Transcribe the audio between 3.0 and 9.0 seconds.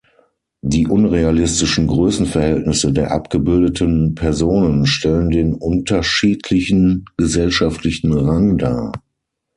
abgebildeten Personen stellen den unterschiedlichen gesellschaftlichen Rang dar.